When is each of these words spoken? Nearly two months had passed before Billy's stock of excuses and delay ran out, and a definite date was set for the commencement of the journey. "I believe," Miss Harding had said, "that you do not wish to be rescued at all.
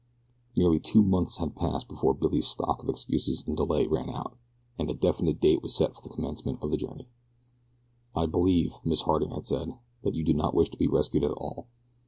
Nearly 0.55 0.79
two 0.79 1.03
months 1.03 1.37
had 1.37 1.55
passed 1.55 1.87
before 1.87 2.15
Billy's 2.15 2.47
stock 2.47 2.81
of 2.81 2.89
excuses 2.89 3.43
and 3.45 3.55
delay 3.55 3.85
ran 3.85 4.09
out, 4.09 4.35
and 4.79 4.89
a 4.89 4.95
definite 4.95 5.39
date 5.39 5.61
was 5.61 5.75
set 5.75 5.93
for 5.93 6.01
the 6.01 6.09
commencement 6.09 6.57
of 6.63 6.71
the 6.71 6.77
journey. 6.77 7.07
"I 8.15 8.25
believe," 8.25 8.79
Miss 8.83 9.03
Harding 9.03 9.29
had 9.29 9.45
said, 9.45 9.77
"that 10.01 10.15
you 10.15 10.23
do 10.25 10.33
not 10.33 10.55
wish 10.55 10.71
to 10.71 10.77
be 10.79 10.87
rescued 10.87 11.23
at 11.23 11.33
all. 11.33 11.67